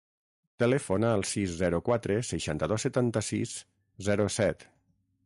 [0.61, 3.55] Telefona al sis, zero, quatre, seixanta-dos, setanta-sis,
[4.09, 4.67] zero, set.